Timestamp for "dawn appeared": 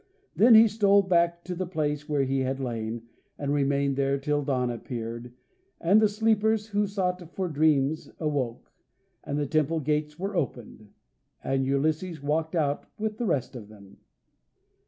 4.41-5.31